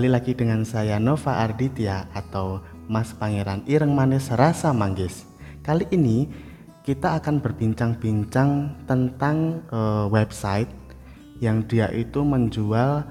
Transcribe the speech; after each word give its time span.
kembali 0.00 0.16
lagi 0.16 0.32
dengan 0.32 0.64
saya 0.64 0.96
Nova 0.96 1.44
Arditya 1.44 2.08
atau 2.16 2.64
Mas 2.88 3.12
Pangeran 3.12 3.60
Ireng 3.68 3.92
Manis 3.92 4.32
Rasa 4.32 4.72
Manggis. 4.72 5.28
Kali 5.60 5.84
ini 5.92 6.24
kita 6.80 7.20
akan 7.20 7.44
berbincang-bincang 7.44 8.80
tentang 8.88 9.60
uh, 9.68 10.08
website 10.08 10.72
yang 11.44 11.68
dia 11.68 11.92
itu 11.92 12.24
menjual 12.24 13.04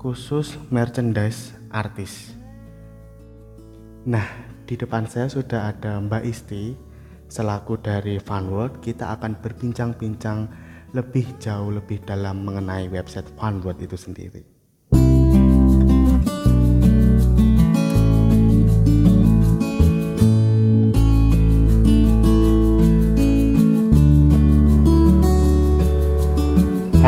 khusus 0.00 0.56
merchandise 0.72 1.52
artis. 1.68 2.32
Nah, 4.08 4.24
di 4.64 4.80
depan 4.80 5.04
saya 5.04 5.28
sudah 5.28 5.76
ada 5.76 6.00
Mbak 6.00 6.24
Isti 6.24 6.72
selaku 7.28 7.84
dari 7.84 8.16
Funworld. 8.16 8.80
Kita 8.80 9.12
akan 9.12 9.44
berbincang-bincang 9.44 10.48
lebih 10.96 11.36
jauh 11.36 11.68
lebih 11.68 12.00
dalam 12.08 12.48
mengenai 12.48 12.88
website 12.88 13.28
Funworld 13.36 13.76
itu 13.84 14.00
sendiri. 14.00 14.59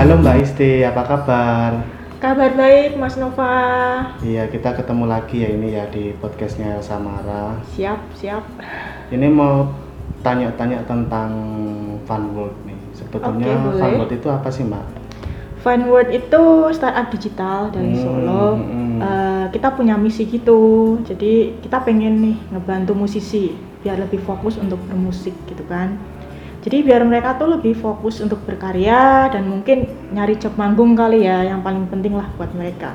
Halo 0.03 0.19
Mbak 0.19 0.39
Isti, 0.43 0.83
apa 0.83 1.07
kabar? 1.07 1.79
Kabar 2.19 2.51
baik 2.59 2.99
Mas 2.99 3.15
Nova. 3.15 3.55
Iya, 4.19 4.51
kita 4.51 4.75
ketemu 4.75 5.07
lagi 5.07 5.47
ya 5.47 5.55
ini 5.55 5.79
ya 5.79 5.87
di 5.95 6.11
podcastnya 6.19 6.83
Samara. 6.83 7.63
Siap, 7.79 8.03
siap. 8.19 8.43
Ini 9.15 9.31
mau 9.31 9.71
tanya-tanya 10.27 10.83
tentang 10.91 11.31
Funworld 12.03 12.51
nih. 12.67 12.75
Sebetulnya 12.99 13.55
okay, 13.55 13.79
Funworld 13.79 14.11
itu 14.19 14.27
apa 14.27 14.49
sih 14.51 14.67
Mbak? 14.67 14.87
Funworld 15.63 16.11
itu 16.11 16.43
startup 16.75 17.07
digital 17.15 17.71
dari 17.71 17.95
hmm, 17.95 18.03
Solo. 18.03 18.59
Hmm. 18.59 18.99
Uh, 18.99 19.47
kita 19.55 19.71
punya 19.71 19.95
misi 19.95 20.27
gitu. 20.27 20.99
Jadi 21.07 21.63
kita 21.63 21.79
pengen 21.79 22.19
nih 22.19 22.37
ngebantu 22.51 22.99
musisi 22.99 23.55
biar 23.87 24.03
lebih 24.03 24.19
fokus 24.27 24.59
untuk 24.59 24.83
bermusik 24.83 25.39
gitu 25.47 25.63
kan 25.71 25.95
jadi 26.63 26.79
biar 26.87 27.03
mereka 27.03 27.35
tuh 27.37 27.59
lebih 27.59 27.75
fokus 27.75 28.23
untuk 28.23 28.39
berkarya 28.47 29.27
dan 29.35 29.51
mungkin 29.51 29.91
nyari 30.13 30.37
job 30.37 30.55
manggung 30.61 30.93
kali 30.95 31.25
ya 31.25 31.43
yang 31.43 31.65
paling 31.65 31.89
penting 31.89 32.15
lah 32.15 32.29
buat 32.37 32.53
mereka 32.53 32.95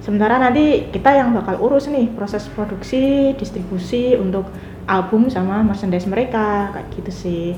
sementara 0.00 0.38
nanti 0.38 0.88
kita 0.94 1.10
yang 1.12 1.34
bakal 1.34 1.58
urus 1.58 1.90
nih 1.90 2.08
proses 2.14 2.46
produksi 2.54 3.34
distribusi 3.34 4.14
untuk 4.14 4.46
album 4.86 5.26
sama 5.28 5.60
merchandise 5.66 6.06
mereka 6.06 6.70
kayak 6.72 6.88
gitu 6.96 7.12
sih 7.12 7.48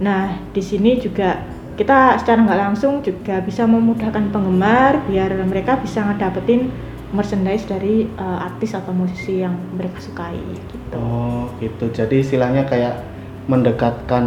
nah 0.00 0.32
di 0.50 0.62
sini 0.62 0.96
juga 0.98 1.42
kita 1.78 2.18
secara 2.18 2.42
nggak 2.42 2.60
langsung 2.70 3.06
juga 3.06 3.38
bisa 3.38 3.62
memudahkan 3.62 4.34
penggemar 4.34 4.98
biar 5.06 5.30
mereka 5.46 5.78
bisa 5.78 6.02
ngedapetin 6.02 6.66
merchandise 7.14 7.64
dari 7.64 8.04
uh, 8.18 8.44
artis 8.44 8.76
atau 8.76 8.92
musisi 8.92 9.40
yang 9.40 9.56
mereka 9.72 9.96
sukai 10.02 10.36
gitu. 10.36 10.74
Oh, 10.92 11.48
gitu. 11.62 11.88
Jadi 11.88 12.20
istilahnya 12.20 12.68
kayak 12.68 13.00
mendekatkan 13.48 14.24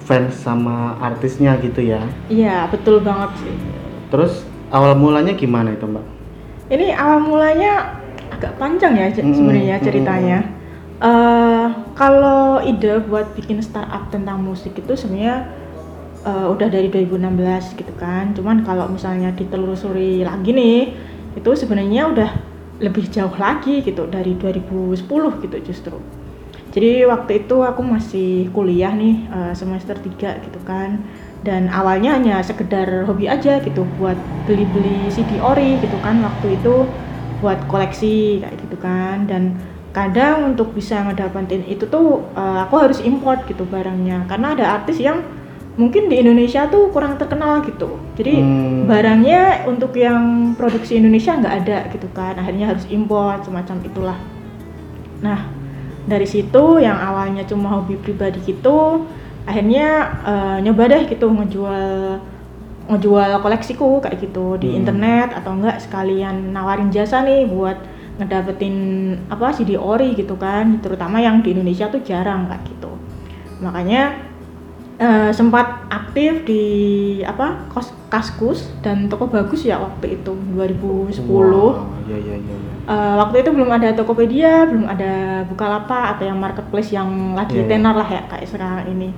fans 0.00 0.34
sama 0.36 0.96
artisnya 0.98 1.56
gitu 1.60 1.84
ya. 1.84 2.02
Iya 2.26 2.66
betul 2.72 3.04
banget 3.04 3.30
sih. 3.44 3.54
Terus 4.10 4.42
awal 4.72 4.96
mulanya 4.96 5.36
gimana 5.36 5.76
itu 5.76 5.86
mbak? 5.86 6.04
Ini 6.70 6.94
awal 6.96 7.20
mulanya 7.22 8.00
agak 8.30 8.56
panjang 8.56 8.96
ya 8.96 9.06
mm 9.10 9.20
-hmm. 9.20 9.34
sebenarnya 9.36 9.76
ceritanya. 9.82 10.38
mm 10.40 10.48
-hmm. 10.50 11.04
uh, 11.04 11.66
kalau 11.94 12.64
ide 12.64 13.00
buat 13.06 13.32
bikin 13.36 13.60
startup 13.60 14.08
tentang 14.08 14.40
musik 14.40 14.72
itu 14.74 14.92
sebenarnya 14.96 15.46
uh, 16.24 16.48
udah 16.50 16.68
dari 16.68 16.88
2016 16.88 17.78
gitu 17.78 17.92
kan. 18.00 18.32
Cuman 18.34 18.64
kalau 18.64 18.88
misalnya 18.88 19.30
ditelusuri 19.36 20.24
lagi 20.24 20.50
nih 20.50 20.80
itu 21.38 21.50
sebenarnya 21.54 22.10
udah 22.10 22.30
lebih 22.80 23.06
jauh 23.12 23.32
lagi 23.36 23.84
gitu 23.84 24.08
dari 24.08 24.34
2010 24.34 25.04
gitu 25.44 25.56
justru 25.62 25.96
jadi 26.70 27.02
waktu 27.10 27.46
itu 27.46 27.66
aku 27.66 27.82
masih 27.82 28.46
kuliah 28.54 28.94
nih 28.94 29.26
uh, 29.34 29.52
semester 29.58 29.98
3 29.98 30.46
gitu 30.46 30.60
kan. 30.62 31.02
Dan 31.42 31.66
awalnya 31.72 32.14
hanya 32.14 32.38
sekedar 32.44 33.08
hobi 33.08 33.26
aja 33.26 33.58
gitu 33.64 33.82
buat 33.98 34.14
beli-beli 34.44 35.08
CD 35.10 35.40
ori 35.40 35.80
gitu 35.80 35.96
kan 36.04 36.20
waktu 36.20 36.60
itu 36.60 36.84
buat 37.40 37.58
koleksi 37.66 38.46
kayak 38.46 38.56
gitu 38.62 38.76
kan. 38.78 39.26
Dan 39.26 39.58
kadang 39.90 40.54
untuk 40.54 40.70
bisa 40.70 41.02
ngedapetin 41.02 41.66
itu 41.66 41.90
tuh 41.90 42.22
uh, 42.38 42.62
aku 42.62 42.78
harus 42.78 43.02
import 43.02 43.42
gitu 43.50 43.66
barangnya. 43.66 44.30
Karena 44.30 44.54
ada 44.54 44.78
artis 44.78 45.02
yang 45.02 45.26
mungkin 45.74 46.06
di 46.06 46.22
Indonesia 46.22 46.70
tuh 46.70 46.94
kurang 46.94 47.18
terkenal 47.18 47.66
gitu. 47.66 47.98
Jadi 48.14 48.38
hmm. 48.38 48.86
barangnya 48.86 49.66
untuk 49.66 49.90
yang 49.98 50.54
produksi 50.54 51.02
Indonesia 51.02 51.34
nggak 51.34 51.54
ada 51.66 51.78
gitu 51.90 52.06
kan. 52.14 52.38
Akhirnya 52.38 52.70
harus 52.70 52.86
import 52.86 53.42
semacam 53.42 53.76
itulah. 53.82 54.18
Nah 55.18 55.59
dari 56.08 56.24
situ 56.24 56.80
yang 56.80 56.96
awalnya 56.96 57.44
cuma 57.44 57.80
hobi 57.80 57.96
pribadi 58.00 58.40
gitu 58.44 59.04
akhirnya 59.44 59.88
uh, 60.24 60.58
nyoba 60.60 60.88
deh 60.88 61.02
gitu 61.08 61.26
ngejual 61.28 62.20
ngejual 62.90 63.30
koleksiku 63.40 64.02
kayak 64.02 64.18
gitu 64.18 64.58
di 64.58 64.74
hmm. 64.74 64.78
internet 64.84 65.28
atau 65.36 65.54
enggak 65.54 65.78
sekalian 65.82 66.50
nawarin 66.50 66.90
jasa 66.90 67.22
nih 67.22 67.46
buat 67.46 67.78
ngedapetin 68.20 68.76
apa 69.32 69.56
CD 69.56 69.80
ori 69.80 70.12
gitu 70.12 70.36
kan 70.36 70.82
terutama 70.84 71.24
yang 71.24 71.40
di 71.40 71.56
Indonesia 71.56 71.88
tuh 71.88 72.04
jarang 72.04 72.50
kayak 72.50 72.62
gitu 72.68 72.92
makanya 73.64 74.29
uh, 75.00 75.30
sempat 75.32 75.88
aktif 75.88 76.44
di 76.44 76.64
apa 77.24 77.66
kos 77.72 77.90
kaskus 78.10 78.70
dan 78.84 79.08
toko 79.08 79.26
bagus 79.26 79.64
ya 79.64 79.78
waktu 79.78 80.18
itu 80.18 80.34
2010 80.54 81.24
wow, 81.30 81.86
ya, 82.10 82.18
ya, 82.18 82.36
ya, 82.36 82.36
ya 82.36 82.70
uh, 82.90 83.14
waktu 83.22 83.46
itu 83.46 83.50
belum 83.54 83.70
ada 83.70 83.94
Tokopedia, 83.94 84.66
belum 84.66 84.86
ada 84.90 85.44
Bukalapak 85.46 86.18
atau 86.18 86.24
yang 86.26 86.38
marketplace 86.38 86.90
yang 86.90 87.38
lagi 87.38 87.62
yeah. 87.62 87.68
tenar 87.70 87.94
lah 87.94 88.08
ya 88.08 88.22
kayak 88.26 88.46
sekarang 88.50 88.90
ini. 88.90 89.10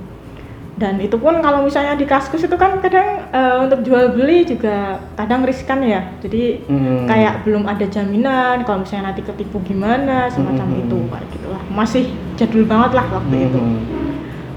Dan 0.73 0.97
itu 0.97 1.21
pun 1.21 1.37
kalau 1.37 1.61
misalnya 1.61 1.93
di 1.93 2.01
kaskus 2.09 2.49
itu 2.49 2.57
kan 2.57 2.81
kadang 2.81 3.29
uh, 3.29 3.61
untuk 3.61 3.85
jual 3.85 4.17
beli 4.17 4.41
juga 4.41 4.97
kadang 5.13 5.45
riskan 5.45 5.85
ya. 5.85 6.01
Jadi 6.17 6.65
mm. 6.65 7.05
kayak 7.05 7.45
belum 7.45 7.69
ada 7.69 7.85
jaminan 7.85 8.65
kalau 8.65 8.81
misalnya 8.81 9.13
nanti 9.13 9.21
ketipu 9.21 9.61
gimana 9.61 10.33
semacam 10.33 10.65
mm. 10.73 10.81
itu 10.81 10.97
kayak 11.13 11.27
gitulah. 11.29 11.61
Masih 11.69 12.09
jadul 12.41 12.65
banget 12.65 12.97
lah 12.97 13.05
waktu 13.05 13.35
mm. 13.37 13.45
itu. 13.53 13.61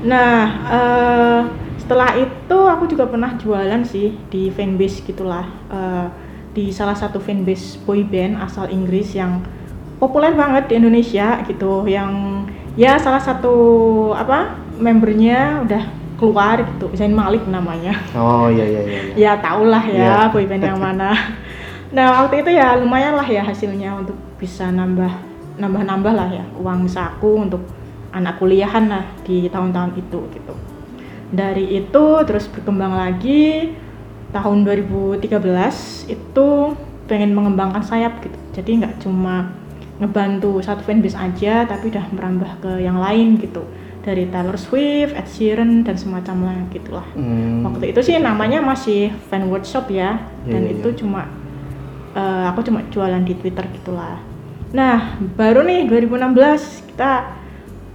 Nah, 0.06 0.38
uh, 0.70 1.40
setelah 1.76 2.14
itu 2.14 2.58
aku 2.66 2.86
juga 2.86 3.10
pernah 3.10 3.34
jualan 3.34 3.82
sih 3.82 4.14
di 4.30 4.48
fanbase 4.54 5.02
gitulah. 5.02 5.46
Uh, 5.66 6.08
di 6.56 6.72
salah 6.72 6.96
satu 6.96 7.20
fanbase 7.20 7.76
boy 7.84 8.00
band 8.00 8.40
asal 8.40 8.64
Inggris 8.72 9.12
yang 9.12 9.44
populer 10.00 10.32
banget 10.32 10.72
di 10.72 10.74
Indonesia 10.80 11.44
gitu 11.44 11.84
yang 11.84 12.44
ya 12.80 12.96
salah 12.96 13.20
satu 13.20 13.52
apa 14.16 14.56
membernya 14.80 15.64
udah 15.68 15.84
keluar 16.16 16.64
gitu 16.64 16.88
Zain 16.96 17.12
Malik 17.12 17.44
namanya 17.44 18.00
oh 18.16 18.48
iya 18.48 18.64
iya 18.64 18.82
iya 18.88 19.00
ya 19.12 19.32
tau 19.36 19.68
lah 19.68 19.84
ya 19.84 20.00
yeah. 20.00 20.24
boyband 20.32 20.64
yang 20.64 20.80
mana 20.80 21.12
nah 21.96 22.24
waktu 22.24 22.40
itu 22.40 22.56
ya 22.56 22.76
lumayan 22.80 23.20
lah 23.20 23.28
ya 23.28 23.44
hasilnya 23.44 24.00
untuk 24.00 24.16
bisa 24.40 24.72
nambah 24.72 25.12
nambah 25.60 25.82
nambah 25.84 26.12
lah 26.12 26.28
ya 26.32 26.44
uang 26.56 26.88
saku 26.88 27.44
untuk 27.48 27.60
anak 28.12 28.38
kuliahan 28.38 28.86
lah 28.90 29.04
di 29.26 29.48
tahun-tahun 29.50 29.98
itu 29.98 30.20
gitu 30.34 30.54
dari 31.30 31.82
itu 31.82 32.04
terus 32.22 32.46
berkembang 32.46 32.94
lagi 32.94 33.74
tahun 34.30 34.66
2013 34.66 35.26
itu 36.10 36.48
pengen 37.06 37.34
mengembangkan 37.34 37.82
sayap 37.82 38.18
gitu 38.22 38.38
jadi 38.54 38.70
nggak 38.82 38.94
cuma 39.02 39.50
ngebantu 39.96 40.60
satu 40.60 40.84
fanbase 40.84 41.16
aja 41.16 41.64
tapi 41.64 41.88
udah 41.88 42.04
merambah 42.12 42.50
ke 42.60 42.72
yang 42.84 43.00
lain 43.00 43.40
gitu 43.40 43.64
dari 44.06 44.30
Taylor 44.30 44.54
Swift, 44.54 45.18
Ed 45.18 45.26
Sheeran 45.26 45.82
dan 45.82 45.98
semacamnya 45.98 46.70
gitulah. 46.70 47.02
Hmm. 47.18 47.66
Waktu 47.66 47.90
itu 47.90 48.06
sih 48.06 48.14
namanya 48.22 48.62
masih 48.62 49.10
fan 49.26 49.50
workshop 49.50 49.90
ya 49.90 50.14
yeah, 50.14 50.14
dan 50.46 50.62
yeah, 50.62 50.74
itu 50.78 50.88
yeah. 50.94 50.98
cuma 51.02 51.22
uh, 52.14 52.46
aku 52.54 52.70
cuma 52.70 52.86
jualan 52.86 53.18
di 53.26 53.34
Twitter 53.34 53.66
gitulah. 53.74 54.22
Nah 54.70 55.18
baru 55.18 55.66
nih 55.66 55.90
2016 55.90 56.94
kita 56.94 57.34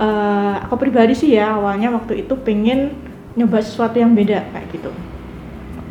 uh, 0.02 0.56
aku 0.66 0.82
pribadi 0.82 1.14
sih 1.14 1.38
ya 1.38 1.56
awalnya 1.56 1.94
waktu 1.94 2.26
itu 2.26 2.34
pengen 2.42 2.98
nyoba 3.38 3.62
sesuatu 3.62 4.02
yang 4.02 4.18
beda 4.18 4.50
kayak 4.52 4.68
gitu. 4.74 4.92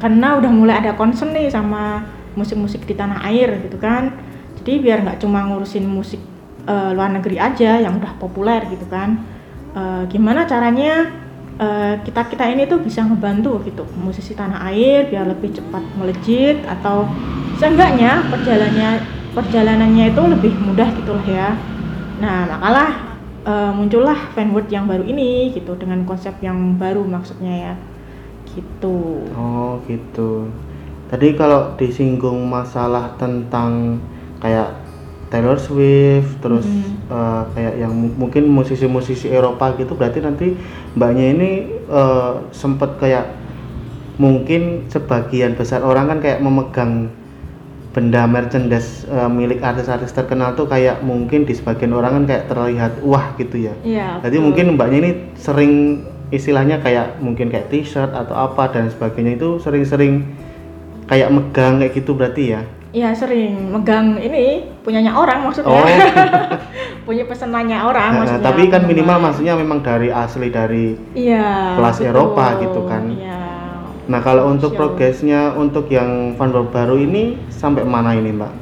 Karena 0.03 0.37
udah 0.37 0.51
mulai 0.51 0.83
ada 0.83 0.93
concern 0.99 1.33
nih 1.33 1.49
sama 1.49 2.05
musik-musik 2.35 2.85
di 2.85 2.99
tanah 2.99 3.23
air 3.31 3.63
gitu 3.65 3.79
kan. 3.79 4.13
Jadi 4.61 4.83
biar 4.83 5.07
nggak 5.07 5.25
cuma 5.25 5.47
ngurusin 5.49 5.87
musik 5.89 6.21
uh, 6.69 6.93
luar 6.93 7.09
negeri 7.17 7.41
aja 7.41 7.81
yang 7.81 7.97
udah 7.97 8.19
populer 8.21 8.61
gitu 8.69 8.85
kan. 8.91 9.25
Uh, 9.71 10.03
gimana 10.11 10.45
caranya 10.51 11.15
uh, 11.63 11.95
kita 12.03 12.27
kita 12.27 12.45
ini 12.51 12.69
tuh 12.69 12.81
bisa 12.83 13.05
ngebantu 13.05 13.61
gitu. 13.65 13.89
Musisi 13.97 14.37
tanah 14.37 14.69
air 14.69 15.09
biar 15.09 15.29
lebih 15.29 15.57
cepat 15.57 15.85
melejit 15.97 16.61
atau 16.69 17.09
seenggaknya 17.57 18.25
perjalanannya 18.29 18.91
perjalanannya 19.33 20.05
itu 20.13 20.23
lebih 20.29 20.53
mudah 20.61 20.89
gitulah 20.97 21.25
ya. 21.25 21.57
Nah 22.21 22.49
makalah 22.53 23.10
uh, 23.45 23.73
muncullah 23.73 24.33
fanwood 24.33 24.67
yang 24.69 24.89
baru 24.89 25.05
ini 25.05 25.53
gitu. 25.53 25.77
Dengan 25.77 26.03
konsep 26.05 26.37
yang 26.41 26.77
baru 26.77 27.05
maksudnya 27.05 27.73
ya. 27.73 27.75
Gitu. 28.49 29.25
Oh 29.37 29.79
gitu. 29.87 30.51
Tadi 31.07 31.35
kalau 31.35 31.75
disinggung 31.75 32.47
masalah 32.47 33.15
tentang 33.19 33.99
kayak 34.39 34.75
Taylor 35.31 35.55
Swift 35.55 36.43
terus 36.43 36.67
Hmm. 36.67 37.07
eh, 37.07 37.43
kayak 37.55 37.75
yang 37.87 37.95
mu- 37.95 38.27
mungkin 38.27 38.51
musisi-musisi 38.51 39.31
Eropa 39.31 39.71
gitu 39.79 39.95
berarti 39.95 40.19
nanti 40.19 40.59
mbaknya 40.99 41.25
ini 41.35 41.51
eh, 41.87 42.33
sempet 42.51 42.99
kayak 42.99 43.31
mungkin 44.19 44.91
sebagian 44.91 45.55
besar 45.55 45.87
orang 45.87 46.11
kan 46.11 46.19
kayak 46.19 46.43
memegang 46.43 47.09
benda 47.91 48.23
merchandise 48.25 49.03
eh, 49.05 49.27
milik 49.27 49.59
artis-artis 49.61 50.11
terkenal 50.11 50.55
tuh 50.55 50.65
kayak 50.65 51.03
mungkin 51.03 51.43
di 51.43 51.53
sebagian 51.53 51.91
orang 51.91 52.13
kan 52.17 52.25
kayak 52.27 52.45
terlihat 52.47 52.93
wah 53.03 53.35
gitu 53.35 53.57
ya 53.61 53.75
Iya. 53.83 54.23
jadi 54.23 54.37
betul. 54.37 54.45
mungkin 54.47 54.65
mbaknya 54.75 54.99
ini 54.99 55.11
sering 55.35 55.73
istilahnya 56.31 56.79
kayak 56.79 57.19
mungkin 57.19 57.51
kayak 57.51 57.67
t-shirt 57.69 58.09
atau 58.09 58.33
apa 58.33 58.71
dan 58.71 58.87
sebagainya 58.87 59.35
itu 59.35 59.59
sering-sering 59.59 60.23
kayak 61.05 61.27
megang 61.29 61.79
kayak 61.79 61.93
gitu 61.93 62.15
berarti 62.15 62.45
ya 62.49 62.63
Iya 62.91 63.15
sering 63.15 63.71
megang 63.71 64.19
ini 64.19 64.67
punyanya 64.83 65.15
orang 65.15 65.47
maksudnya. 65.47 65.71
Oh. 65.71 65.87
Punya 67.07 67.23
pesenannya 67.23 67.79
orang 67.79 68.11
Nah, 68.11 68.19
maksudnya. 68.27 68.43
tapi 68.43 68.67
kan 68.67 68.83
minimal 68.83 69.19
maksudnya 69.21 69.55
memang 69.55 69.79
dari 69.79 70.11
asli 70.11 70.51
dari 70.51 70.99
Iya. 71.15 71.79
kelas 71.79 71.97
betul. 71.97 72.11
Eropa 72.11 72.47
gitu 72.59 72.81
kan. 72.85 73.03
Iya. 73.09 73.40
Nah 74.11 74.21
kalau 74.27 74.45
untuk 74.55 74.73
progresnya 74.79 75.41
untuk 75.63 75.85
yang 75.97 76.11
fanboy 76.39 76.67
baru 76.75 76.97
ini 77.07 77.25
sampai 77.61 77.83
mana 77.95 78.11
ini 78.21 78.31
mbak? 78.39 78.53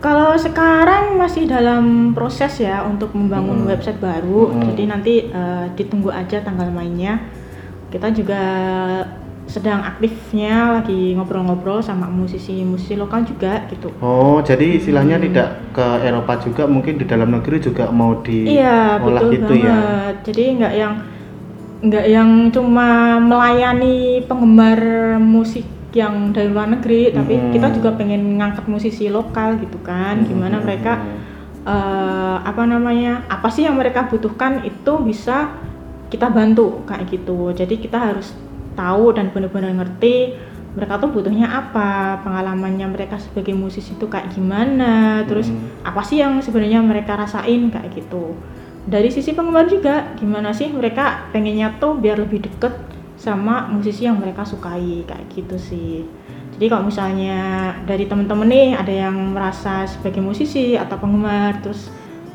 Kalau 0.00 0.32
sekarang 0.40 1.20
masih 1.20 1.44
dalam 1.44 1.84
proses 2.16 2.52
ya 2.66 2.80
untuk 2.88 3.12
membangun 3.12 3.58
Mm-mm. 3.60 3.68
website 3.68 4.00
baru. 4.00 4.40
Mm-mm. 4.48 4.64
Jadi 4.64 4.82
nanti 4.92 5.12
eh, 5.28 5.64
ditunggu 5.76 6.08
aja 6.20 6.40
tanggal 6.46 6.68
mainnya. 6.72 7.12
Kita 7.92 8.08
juga 8.18 8.40
sedang 9.54 9.80
aktifnya 9.90 10.54
lagi 10.80 11.12
ngobrol-ngobrol 11.16 11.80
sama 11.88 12.06
musisi-musisi 12.18 12.94
lokal 13.02 13.20
juga 13.30 13.66
gitu. 13.72 13.90
Oh 14.00 14.40
jadi 14.48 14.66
istilahnya 14.80 15.16
Hmm. 15.16 15.24
tidak 15.24 15.48
ke 15.76 15.86
Eropa 16.08 16.32
juga 16.44 16.62
mungkin 16.74 16.94
di 17.00 17.04
dalam 17.04 17.28
negeri 17.36 17.56
juga 17.60 17.84
mau 17.92 18.12
Iya 18.48 19.00
diolah 19.00 19.00
betul 19.04 19.30
gitu 19.34 19.52
ya? 19.66 19.76
banget. 19.76 20.14
Jadi 20.26 20.42
nggak 20.56 20.72
yang 20.82 20.94
nggak 21.80 22.06
yang 22.12 22.30
cuma 22.52 23.16
melayani 23.16 24.20
penggemar 24.28 24.80
musik 25.16 25.64
yang 25.90 26.30
dari 26.30 26.46
luar 26.52 26.70
negeri, 26.70 27.10
tapi 27.10 27.34
Mm-mm. 27.34 27.50
kita 27.50 27.72
juga 27.74 27.90
pengen 27.98 28.38
ngangkat 28.38 28.68
musisi 28.70 29.10
lokal 29.10 29.58
gitu 29.58 29.80
kan. 29.82 30.22
Gimana 30.22 30.60
Hmm. 30.60 30.64
mereka 30.68 30.92
eh, 31.60 32.36
apa 32.40 32.62
namanya 32.64 33.26
apa 33.28 33.52
sih 33.52 33.68
yang 33.68 33.76
mereka 33.76 34.08
butuhkan 34.08 34.64
itu 34.64 34.92
bisa 35.04 35.52
kita 36.08 36.30
bantu 36.32 36.84
kayak 36.88 37.10
gitu. 37.10 37.52
Jadi 37.52 37.76
kita 37.80 37.98
harus 38.00 38.32
tahu 38.78 39.12
dan 39.12 39.28
benar-benar 39.34 39.74
ngerti 39.76 40.36
mereka 40.70 41.02
tuh 41.02 41.10
butuhnya 41.10 41.50
apa, 41.50 42.22
pengalamannya 42.22 42.86
mereka 42.86 43.18
sebagai 43.18 43.52
musisi 43.58 43.98
itu 43.98 44.06
kayak 44.06 44.30
gimana, 44.30 45.26
terus 45.26 45.50
Mm. 45.50 45.82
apa 45.82 46.00
sih 46.06 46.22
yang 46.22 46.38
sebenarnya 46.38 46.78
mereka 46.78 47.18
rasain 47.18 47.66
kayak 47.74 47.90
gitu 47.90 48.38
dari 48.90 49.06
sisi 49.06 49.30
penggemar 49.30 49.70
juga 49.70 50.18
gimana 50.18 50.50
sih 50.50 50.66
mereka 50.66 51.30
pengennya 51.30 51.78
tuh 51.78 51.94
biar 51.94 52.18
lebih 52.18 52.42
deket 52.42 52.74
sama 53.14 53.70
musisi 53.70 54.10
yang 54.10 54.18
mereka 54.18 54.42
sukai 54.42 55.06
kayak 55.06 55.30
gitu 55.30 55.56
sih. 55.56 56.02
Jadi 56.58 56.66
kalau 56.66 56.90
misalnya 56.90 57.72
dari 57.86 58.10
temen-temen 58.10 58.48
nih 58.50 58.68
ada 58.74 58.90
yang 58.90 59.32
merasa 59.32 59.86
sebagai 59.86 60.18
musisi 60.18 60.74
atau 60.74 60.98
penggemar 60.98 61.62
terus 61.62 61.88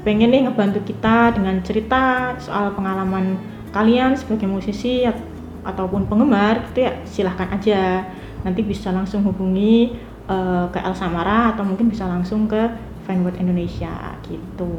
pengen 0.08 0.32
nih 0.32 0.48
ngebantu 0.48 0.80
kita 0.88 1.36
dengan 1.36 1.60
cerita 1.60 2.34
soal 2.40 2.72
pengalaman 2.72 3.36
kalian 3.76 4.16
sebagai 4.16 4.48
musisi 4.48 5.04
at- 5.04 5.20
ataupun 5.68 6.08
penggemar 6.08 6.72
gitu 6.72 6.88
ya 6.88 6.94
silahkan 7.04 7.52
aja. 7.52 8.08
Nanti 8.48 8.64
bisa 8.64 8.96
langsung 8.96 9.28
hubungi 9.28 9.92
eh, 10.32 10.66
ke 10.72 10.80
El 10.80 10.96
Samara 10.96 11.52
atau 11.52 11.68
mungkin 11.68 11.92
bisa 11.92 12.08
langsung 12.08 12.48
ke 12.48 12.72
Fanwood 13.06 13.38
Indonesia 13.38 14.18
gitu 14.26 14.74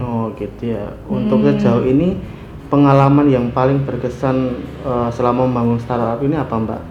Oh 0.00 0.32
gitu 0.38 0.74
ya. 0.76 0.84
Untuk 1.06 1.44
Hmm. 1.44 1.46
sejauh 1.46 1.84
ini 1.84 2.16
pengalaman 2.72 3.26
yang 3.28 3.46
paling 3.52 3.84
berkesan 3.84 4.36
eh, 4.86 5.08
selama 5.12 5.44
membangun 5.48 5.78
startup 5.82 6.20
ini 6.24 6.36
apa 6.38 6.54
mbak? 6.56 6.82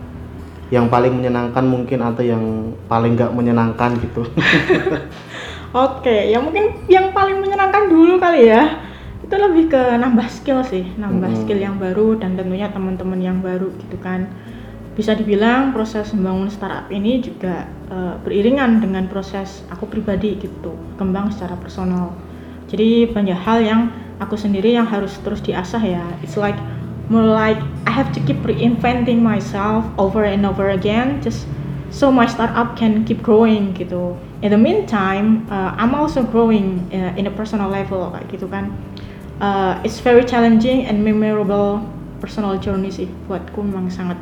Yang 0.70 0.86
paling 0.94 1.14
menyenangkan 1.18 1.66
mungkin 1.66 2.00
atau 2.06 2.24
yang 2.24 2.44
paling 2.92 3.18
nggak 3.18 3.34
menyenangkan 3.34 3.92
gitu? 4.06 4.22
Oke, 5.74 6.34
ya 6.34 6.42
mungkin 6.42 6.86
yang 6.90 7.14
paling 7.14 7.38
menyenangkan 7.42 7.90
dulu 7.94 8.18
kali 8.18 8.50
ya. 8.50 8.82
Itu 9.22 9.36
lebih 9.38 9.70
ke 9.70 9.82
nambah 10.02 10.28
skill 10.32 10.66
sih, 10.66 10.98
nambah 10.98 11.30
Mm-mm. 11.30 11.44
skill 11.46 11.60
yang 11.62 11.78
baru 11.78 12.18
dan 12.18 12.34
tentunya 12.40 12.70
teman-teman 12.74 13.20
yang 13.22 13.38
baru 13.46 13.70
gitu 13.78 13.98
kan. 14.02 14.30
Bisa 14.98 15.14
dibilang 15.16 15.72
proses 15.72 16.12
membangun 16.18 16.50
startup 16.50 16.90
ini 16.90 17.22
juga 17.22 17.70
eh, 17.90 18.16
beriringan 18.26 18.82
dengan 18.82 19.06
proses 19.08 19.62
aku 19.70 19.86
pribadi 19.90 20.38
gitu, 20.42 20.74
kembang 20.98 21.30
secara 21.30 21.56
personal. 21.60 22.18
Jadi 22.70 23.10
banyak 23.10 23.36
hal 23.36 23.66
yang 23.66 23.82
aku 24.22 24.38
sendiri 24.38 24.78
yang 24.78 24.86
harus 24.86 25.18
terus 25.26 25.42
diasah 25.42 25.82
ya. 25.82 26.06
It's 26.22 26.38
like 26.38 26.58
more 27.10 27.26
like 27.26 27.58
I 27.90 27.92
have 27.92 28.14
to 28.14 28.22
keep 28.22 28.46
reinventing 28.46 29.26
myself 29.26 29.84
over 29.98 30.22
and 30.24 30.46
over 30.46 30.70
again 30.70 31.18
just 31.26 31.50
so 31.90 32.14
my 32.14 32.30
startup 32.30 32.78
can 32.78 33.04
keep 33.10 33.26
growing 33.26 33.74
gitu. 33.74 34.14
In 34.46 34.54
the 34.54 34.62
meantime, 34.62 35.50
uh, 35.50 35.74
I'm 35.76 35.98
also 35.98 36.22
growing 36.22 36.86
uh, 36.94 37.18
in 37.18 37.26
a 37.26 37.34
personal 37.34 37.68
level 37.68 38.14
kayak 38.14 38.30
gitu 38.30 38.46
kan. 38.48 38.72
Uh, 39.42 39.82
it's 39.82 39.98
very 40.00 40.22
challenging 40.24 40.86
and 40.86 41.02
memorable 41.02 41.82
personal 42.20 42.60
journey 42.60 42.92
sih 42.92 43.08
buatku 43.26 43.64
memang 43.64 43.88
sangat 43.88 44.20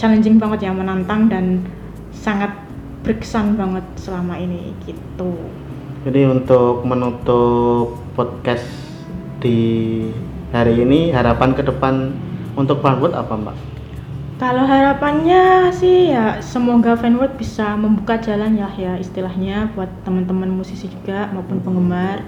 challenging 0.00 0.40
banget 0.40 0.64
ya 0.64 0.72
menantang 0.72 1.28
dan 1.28 1.60
sangat 2.10 2.50
berkesan 3.04 3.54
banget 3.60 3.84
selama 4.00 4.40
ini 4.40 4.72
gitu. 4.88 5.36
Jadi 6.04 6.20
untuk 6.28 6.84
menutup 6.84 7.96
podcast 8.12 8.68
di 9.40 10.04
hari 10.52 10.84
ini 10.84 11.08
harapan 11.08 11.56
ke 11.56 11.64
depan 11.64 12.12
untuk 12.60 12.84
Fanwood 12.84 13.16
apa 13.16 13.32
mbak? 13.32 13.56
Kalau 14.36 14.68
harapannya 14.68 15.72
sih 15.72 16.12
ya 16.12 16.44
semoga 16.44 16.92
Fanword 16.92 17.40
bisa 17.40 17.72
membuka 17.80 18.20
jalan 18.20 18.52
ya 18.52 18.68
ya 18.76 19.00
istilahnya 19.00 19.72
buat 19.72 19.88
teman-teman 20.04 20.52
musisi 20.52 20.92
juga 20.92 21.32
maupun 21.32 21.64
penggemar 21.64 22.20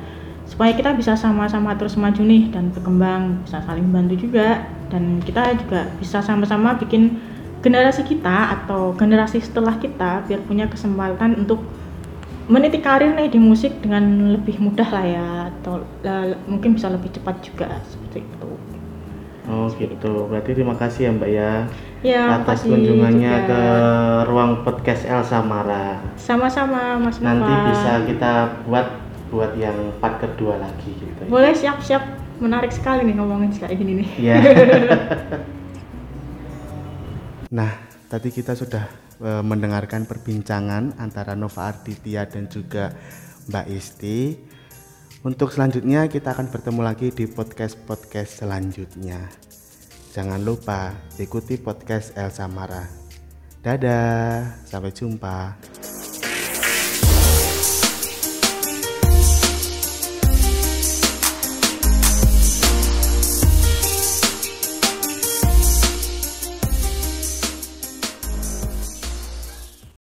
supaya 0.49 0.72
kita 0.72 0.96
bisa 0.96 1.12
sama-sama 1.12 1.76
terus 1.76 2.00
maju 2.00 2.25
nih 2.25 2.49
dan 2.49 2.72
berkembang 2.72 3.44
bisa 3.44 3.60
saling 3.60 3.93
bantu 3.93 4.17
juga 4.17 4.65
dan 4.89 5.20
kita 5.20 5.53
juga 5.53 5.84
bisa 6.00 6.24
sama-sama 6.24 6.81
bikin 6.81 7.20
generasi 7.60 8.08
kita 8.08 8.56
atau 8.56 8.96
generasi 8.96 9.44
setelah 9.44 9.77
kita 9.77 10.24
biar 10.24 10.41
punya 10.48 10.65
kesempatan 10.65 11.44
untuk 11.44 11.60
meniti 12.46 12.79
karir 12.79 13.10
nih 13.15 13.26
di 13.26 13.43
musik 13.43 13.82
dengan 13.82 14.34
lebih 14.38 14.62
mudah 14.62 14.86
lah 14.86 15.05
ya 15.05 15.26
atau 15.50 15.82
eh, 16.06 16.38
mungkin 16.46 16.79
bisa 16.79 16.86
lebih 16.86 17.10
cepat 17.10 17.43
juga 17.43 17.67
seperti 17.86 18.22
itu. 18.22 18.50
Oh 19.46 19.70
gitu. 19.70 20.26
Berarti 20.26 20.58
terima 20.58 20.74
kasih 20.74 21.06
ya 21.06 21.10
mbak 21.15 21.31
ya 21.31 21.53
Ya, 22.06 22.38
atas 22.38 22.62
kunjungannya 22.62 23.34
juga. 23.34 23.48
ke 23.50 23.62
ruang 24.31 24.62
podcast 24.62 25.03
El 25.10 25.26
Samara. 25.26 25.98
Sama-sama 26.15 27.03
Mas 27.03 27.19
Nanti 27.19 27.50
Nova. 27.50 27.67
bisa 27.72 27.93
kita 28.06 28.32
buat 28.69 28.86
buat 29.32 29.58
yang 29.58 29.74
part 29.98 30.22
kedua 30.22 30.62
lagi 30.62 30.94
gitu. 30.94 31.20
ya. 31.26 31.29
Boleh 31.31 31.50
siap-siap 31.50 32.03
menarik 32.38 32.70
sekali 32.70 33.03
nih 33.10 33.19
ngomongin 33.19 33.50
kayak 33.50 33.74
gini 33.74 34.06
nih. 34.06 34.10
Ya. 34.22 34.38
nah, 37.58 37.74
tadi 38.06 38.31
kita 38.31 38.55
sudah 38.55 38.86
eh, 39.23 39.44
mendengarkan 39.44 40.05
perbincangan 40.05 40.96
antara 41.01 41.32
Nova 41.39 41.70
Arditya 41.70 42.27
dan 42.27 42.51
juga 42.51 42.93
Mbak 43.49 43.67
Isti. 43.70 44.19
Untuk 45.27 45.51
selanjutnya 45.51 46.06
kita 46.06 46.35
akan 46.37 46.51
bertemu 46.55 46.81
lagi 46.87 47.08
di 47.11 47.27
podcast-podcast 47.27 48.46
selanjutnya. 48.46 49.27
Jangan 50.15 50.41
lupa 50.41 50.94
ikuti 51.20 51.61
podcast 51.61 52.15
El 52.15 52.32
Samara. 52.32 52.87
Dadah, 53.61 54.63
sampai 54.65 54.94
jumpa. 54.94 55.58